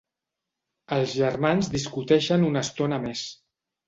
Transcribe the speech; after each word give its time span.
Els 0.95 1.11
germans 1.17 1.69
discuteixen 1.73 2.47
una 2.47 2.65
estona 2.69 2.99
més. 3.05 3.23